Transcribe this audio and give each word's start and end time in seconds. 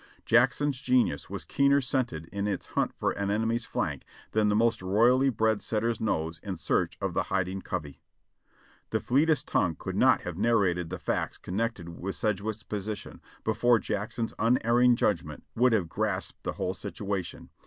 Jackson's 0.25 0.81
genius 0.81 1.29
was 1.29 1.45
keener 1.45 1.79
scented 1.79 2.25
in 2.33 2.47
its 2.47 2.65
hunt 2.73 2.91
for 2.91 3.11
an 3.11 3.29
enemy's 3.29 3.67
flank 3.67 4.03
than 4.31 4.49
the 4.49 4.55
most 4.55 4.81
royally 4.81 5.29
bred 5.29 5.61
setter's 5.61 6.01
nose 6.01 6.39
in 6.41 6.57
search 6.57 6.97
of 6.99 7.13
the 7.13 7.25
hiding 7.25 7.61
covey. 7.61 8.01
The 8.89 8.99
fleetest 8.99 9.47
tongue 9.47 9.75
could 9.75 9.95
not 9.95 10.21
have 10.21 10.39
nar 10.39 10.57
rated 10.57 10.89
the 10.89 10.97
facts 10.97 11.37
connected 11.37 11.99
with 12.01 12.15
Sedgwick's 12.15 12.63
position, 12.63 13.21
before 13.43 13.77
Jack 13.77 14.11
son's 14.11 14.33
unerring 14.39 14.95
judgment 14.95 15.43
would 15.55 15.71
have 15.71 15.87
grasped 15.87 16.41
the 16.41 16.53
whole 16.53 16.73
situation. 16.73 17.51